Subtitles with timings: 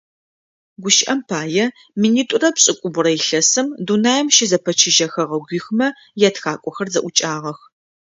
[0.81, 1.65] Гущыӏэм пае,
[1.99, 5.87] минитӏурэ пшӏыкӏубгъурэ илъэсым дунаим щызэпэчыжьэ хэгъэгуихмэ
[6.27, 7.59] ятхакӏохэр зэӏукӏагъэх.